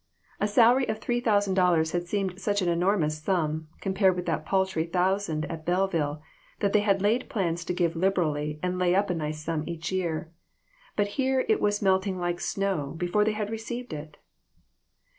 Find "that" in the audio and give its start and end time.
4.25-4.47, 6.59-6.73